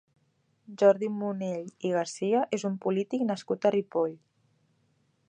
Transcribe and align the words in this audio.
Jordi 0.81 1.09
Munell 1.17 1.67
i 1.89 1.93
Garcia 1.97 2.41
és 2.59 2.67
un 2.71 2.81
polític 2.87 3.29
nascut 3.33 3.69
a 3.69 3.73
Ripoll. 3.77 4.17